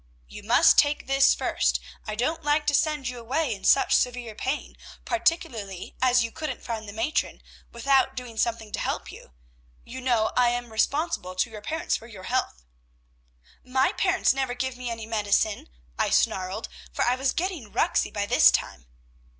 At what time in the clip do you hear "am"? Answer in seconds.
10.49-10.71